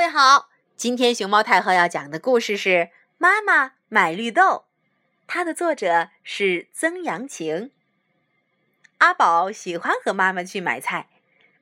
[0.00, 0.48] 位好，
[0.78, 2.70] 今天熊猫太后要讲的故事是
[3.18, 4.42] 《妈妈买绿豆》，
[5.26, 7.70] 它的作者是曾阳晴。
[8.96, 11.10] 阿宝喜欢和妈妈去买菜，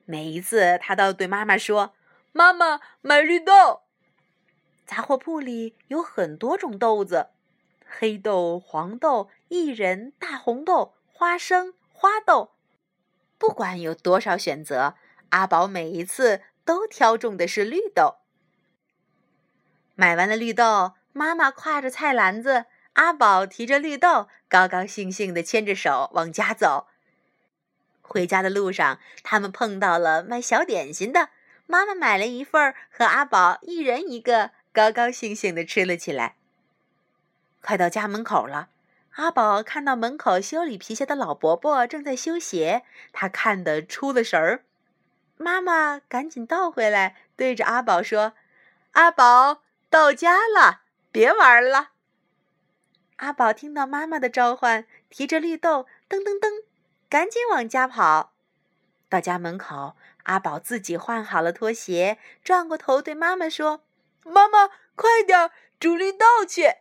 [0.05, 1.93] 每一次他都对妈妈说
[2.31, 3.81] ：“妈妈买绿豆。”
[4.87, 7.31] 杂货铺里有很多种豆子，
[7.85, 12.53] 黑豆、黄豆、薏仁、大红豆、花生、花豆，
[13.37, 14.95] 不管有多少选择，
[15.31, 18.18] 阿宝每一次都挑中的是绿豆。
[19.99, 26.87] 买完了绿豆，妈妈挎着菜篮子，阿宝提着绿豆，高高兴兴地牵着手往家走。
[28.01, 31.31] 回家的路上，他们碰到了卖小点心的，
[31.67, 34.51] 妈妈买了一份儿，和阿宝一人一个。
[34.71, 36.35] 高高兴兴地吃了起来。
[37.61, 38.69] 快到家门口了，
[39.15, 44.63] 阿宝看到门口修理皮鞋的老伯伯正在修鞋，他看得出了神儿。
[45.35, 48.31] 妈妈赶紧倒回来，对着阿宝说
[48.93, 51.91] ：“阿宝到家了，别玩了。”
[53.17, 56.63] 阿宝听到妈妈的召唤，提着绿豆，噔噔噔，
[57.09, 58.33] 赶紧往家跑。
[59.09, 63.83] 到家门口，阿宝自己换好了拖鞋，转过头对妈妈说。
[64.23, 66.75] 妈妈，快点煮绿豆去！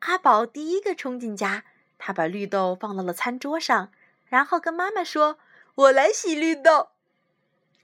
[0.00, 1.64] 阿宝第一个冲进家，
[1.98, 3.90] 他把绿豆放到了餐桌上，
[4.26, 5.38] 然后跟妈妈说
[5.74, 6.90] ：“我来洗绿豆。”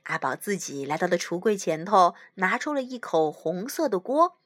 [0.05, 4.39] 阿宝自己来到了橱柜前头，拿出了一口红色的锅，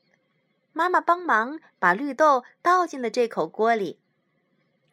[0.73, 3.99] 妈妈帮忙把绿豆倒进了这口锅里。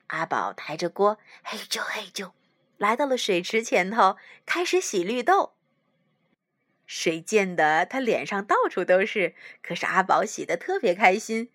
[0.07, 2.31] 阿宝抬着锅，嘿啾嘿啾，
[2.77, 5.53] 来到了水池前头，开始洗绿豆。
[6.88, 11.50] 水溅得他脸上到处都是，可是阿宝洗得特别开心。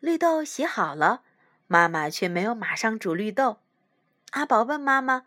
[0.00, 1.22] 绿豆洗好了，
[1.66, 3.58] 妈妈却没有马上煮绿豆。
[4.30, 5.26] 阿宝问妈妈：“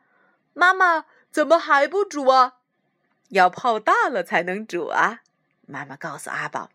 [0.54, 2.56] 妈妈，怎么还不煮啊
[3.30, 5.22] ？”“要泡大了才能煮啊。”
[5.68, 6.70] 妈妈告诉阿宝。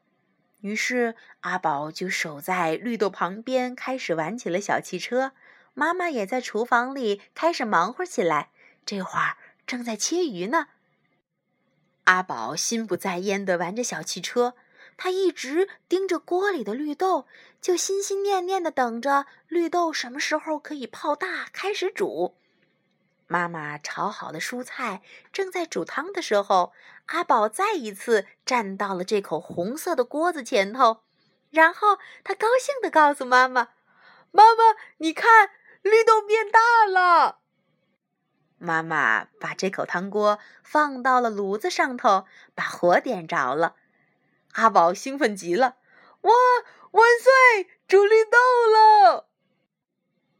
[0.60, 5.32] 于是阿宝就守在绿豆旁边，开始玩起了小汽车。
[5.74, 8.50] 妈妈也在厨房里开始忙活起来，
[8.84, 10.68] 这会儿正在切鱼呢。
[12.04, 14.54] 阿宝心不在焉地玩着小汽车，
[14.96, 17.26] 他一直盯着锅里的绿豆，
[17.60, 22.36] 就心心念念地等着绿豆什么时候可以泡大，开始煮。
[23.32, 25.00] 妈妈炒好的蔬菜
[25.32, 26.74] 正在煮汤的时候，
[27.06, 31.00] 阿宝再一次站到了这口红色的锅子前头，
[31.48, 33.70] 然后他高兴地告诉妈妈
[34.32, 35.48] ：“妈妈，你看，
[35.80, 37.38] 绿豆变大了。”
[38.60, 43.76] 妈妈把这口汤锅放到了炉子上头，把火点着了。
[44.52, 45.76] 阿宝兴奋极了
[46.20, 46.32] ：“哇，
[46.90, 47.70] 万岁！
[47.88, 48.36] 煮绿豆
[48.70, 49.28] 了！”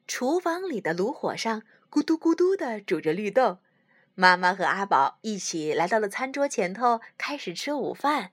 [0.07, 3.59] 厨房里的炉火上咕嘟咕嘟的煮着绿豆。
[4.15, 8.33] 妈妈和阿宝一起来到了餐桌前头，开始吃午饭。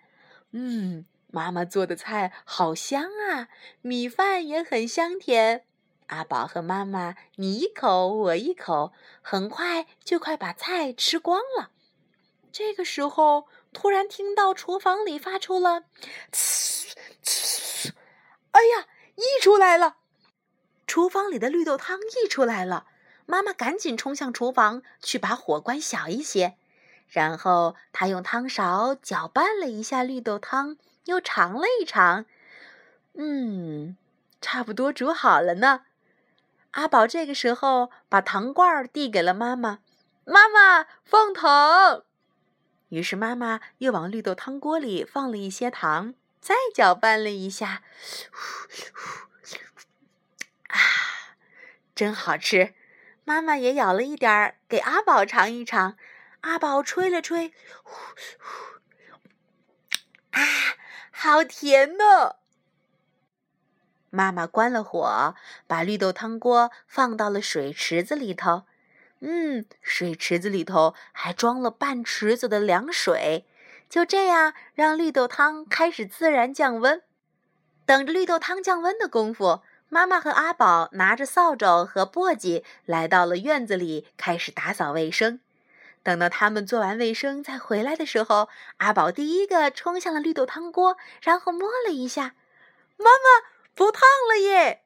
[0.51, 3.49] 嗯，妈妈做的菜好香啊，
[3.81, 5.65] 米饭也很香甜。
[6.07, 11.71] 阿宝和妈妈你一口我一口，很快就快把菜吃光了。
[12.53, 15.83] 这个时候，突然听到厨房里发出了
[16.31, 16.93] “呲
[17.25, 17.91] 呲”，
[18.51, 19.97] 哎呀，溢出来了！
[20.87, 22.87] 厨房里的绿豆汤溢出来了。
[23.29, 26.55] 妈妈赶紧冲向厨房去把火关小一些，
[27.07, 32.25] 然后她用汤勺搅拌了一下绿豆汤，又尝了一尝，
[33.13, 33.95] 嗯，
[34.41, 35.81] 差不多煮好了呢。
[36.71, 39.77] 阿宝这个时候把糖罐递给了妈妈，
[40.25, 42.03] 妈妈放糖。
[42.87, 47.83] 于是妈妈又往绿豆汤锅里放了一些糖，再搅拌了一下，
[50.69, 50.79] 啊，
[51.93, 52.73] 真好吃！
[53.29, 55.95] 妈妈也舀了一点儿给阿宝尝一尝。
[56.41, 57.53] 阿宝吹了吹，
[60.31, 60.41] 啊，
[61.11, 62.37] 好甜呢！
[64.09, 65.35] 妈妈关了火，
[65.67, 68.63] 把绿豆汤锅放到了水池子里头。
[69.19, 73.45] 嗯，水池子里头还装了半池子的凉水。
[73.87, 77.03] 就这样，让绿豆汤开始自然降温。
[77.85, 85.39] 等着绿豆汤降温的功夫，妈妈和阿宝拿着扫帚和簸箕来到了院子里，开始打扫卫生。
[86.01, 92.35] 等到他们做完卫生再回来的时候，阿宝第一个冲向了绿豆汤锅，然后摸了一下，
[92.97, 93.59] 妈妈。
[93.75, 94.81] 不烫了耶！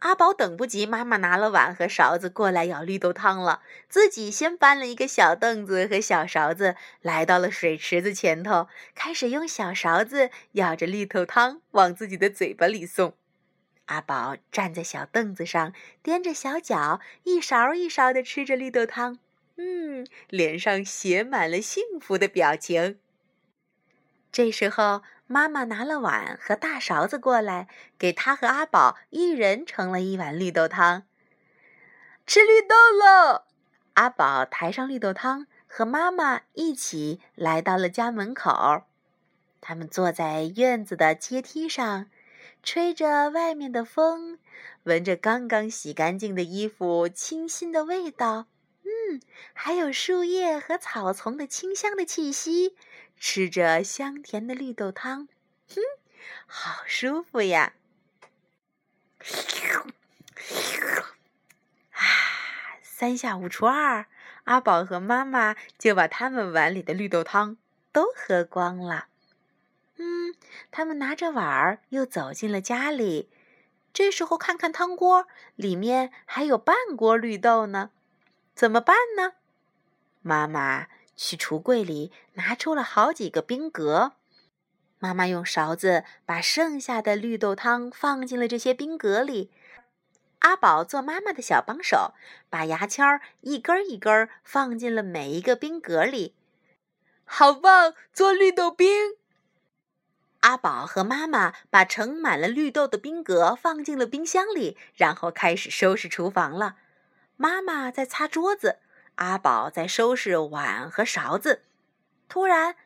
[0.00, 13.14] 阿宝等不及妈妈拿了碗和勺子过来舀绿豆汤了，自己先搬了一个小凳子和小勺子，来到了水池子前头，开始用小勺子舀着绿豆汤往自己的嘴巴里送。
[13.88, 15.72] 阿宝站在小凳子上，
[16.04, 19.18] 踮着小脚，一勺一勺地吃着绿豆汤，
[19.56, 22.98] 嗯，脸上写满了幸福的表情。
[24.30, 27.66] 这时候，妈妈拿了碗和大勺子过来，
[27.98, 31.04] 给他和阿宝一人盛了一碗绿豆汤。
[32.26, 33.44] 吃绿豆喽！
[33.94, 38.84] 阿宝抬上绿豆汤，和妈妈一起来到了家门口。
[39.62, 42.10] 他们坐在院子的阶梯上，
[42.62, 44.38] 吹着外面的风，
[44.82, 48.46] 闻着刚刚洗干净的衣服清新的味道。
[48.82, 49.20] 嗯，
[49.52, 52.76] 还有树叶和草丛的清香的气息。
[53.20, 55.28] 吃着香甜的绿豆汤，
[55.68, 55.80] 哼，
[56.46, 57.72] 好舒服呀！
[61.90, 62.00] 啊，
[62.82, 64.06] 三下五除二，
[64.44, 67.56] 阿宝和妈妈就把他们碗里的绿豆汤
[67.92, 69.08] 都喝光了。
[69.98, 70.34] 嗯，
[70.70, 73.30] 他们拿着碗儿又走进了家里。
[73.92, 77.90] 这时候看看汤锅，里面还有半锅绿豆呢，
[78.54, 79.34] 怎么办呢？
[80.22, 80.88] 妈妈。
[81.20, 84.12] 去橱柜里拿出了好几个冰格，
[85.00, 89.50] 妈妈用勺子把剩下的绿豆汤放进了这些冰格里。
[90.38, 92.14] 阿宝做妈妈的小帮手，
[92.48, 96.36] 把牙签儿一根一根放进了每一个冰格里。
[97.24, 99.17] 好棒，做绿豆冰！
[100.48, 106.76] 阿宝和妈妈把盛满了绿豆的冰格放进了冰箱里，然后开始收拾厨房了。
[107.36, 108.78] 妈妈在擦桌子。
[109.16, 111.64] 阿宝在收拾碗和勺子，
[112.30, 112.76] 突然，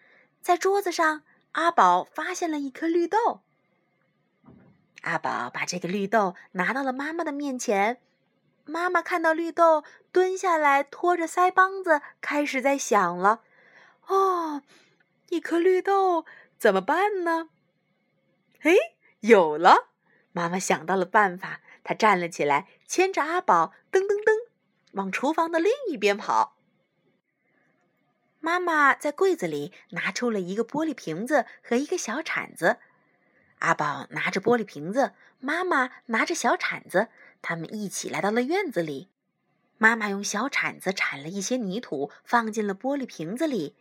[0.41, 1.23] 在桌子上，
[1.53, 3.43] 阿宝发现了一颗绿豆。
[5.03, 8.01] 阿宝把这个绿豆拿到了妈妈的面前，
[8.65, 13.43] 妈妈看到绿豆，蹲下来，托着腮帮子，开始在想了
[14.09, 14.63] ：“哦，
[15.29, 16.25] 一颗绿豆
[16.59, 17.51] 怎么办呢？”
[18.63, 18.75] 哎，
[19.21, 19.89] 有了！
[20.33, 24.49] 妈妈想到了办法，她站了起来，牵着阿宝，噔噔噔。
[24.93, 26.57] 往厨房的另一边跑。
[28.41, 32.79] 妈妈在柜子里拿出了一个玻璃瓶子和一个小铲子。
[33.61, 37.09] 阿宝拿着玻璃瓶子，妈妈拿着小铲子，
[37.41, 39.09] 他们一起来到了院子里。
[39.79, 43.77] 妈妈用小铲子铲了一些泥土，放进了玻璃瓶子里，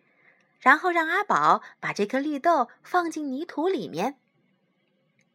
[0.59, 4.17] 然后让阿宝把这颗绿豆放进泥土里面。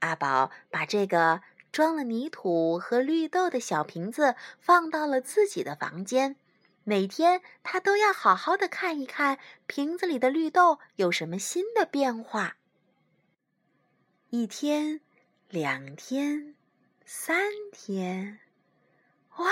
[0.06, 1.42] 阿宝把这个。
[1.72, 6.36] 装了泥土和绿豆的小瓶子放到了自己的房间。
[6.84, 12.56] 每天他都要好好的看一看瓶子里的绿豆有什么新的变化。
[14.30, 15.02] 一天，
[15.50, 16.54] 两天，
[17.04, 18.38] 三天，
[19.36, 19.46] 哇！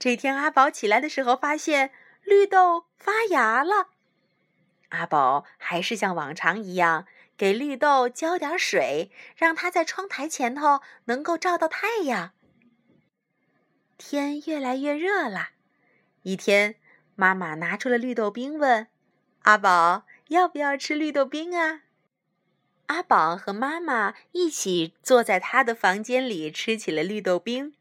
[0.00, 1.92] 这天阿宝起来的时候，发现
[2.24, 3.90] 绿豆发芽了。
[4.88, 7.06] 阿宝还是像往常一样。
[7.40, 12.32] 给绿豆浇点水，让它在窗台前头能够照到太阳。
[13.96, 15.52] 天越来越热了，
[16.20, 16.74] 一天，
[17.14, 18.88] 妈妈拿出了绿豆冰，问
[19.44, 21.80] 阿宝要不要吃绿豆冰啊？
[22.88, 27.72] 阿宝和妈妈一起坐在他的房间里吃起了绿豆冰。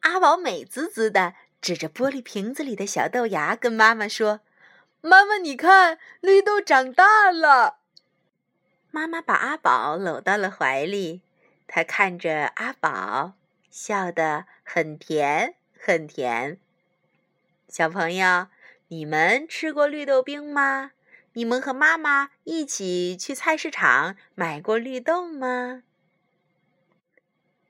[0.00, 4.40] 阿宝美滋滋的指着玻璃瓶子里的小豆芽，跟妈妈说
[5.02, 7.75] ：“妈妈，你看，绿豆长大了。”
[8.96, 11.20] 妈妈把阿宝搂到了怀里，
[11.66, 13.34] 她看着阿宝，
[13.70, 16.58] 笑得很甜很甜。
[17.68, 18.46] 小朋友，
[18.88, 20.92] 你们吃过绿豆冰吗？
[21.34, 25.82] 你们和妈妈一起去菜市场买过绿豆吗？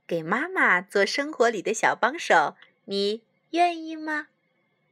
[0.06, 2.54] 给妈妈做生活里的小帮手，
[2.85, 4.28] 你愿意吗？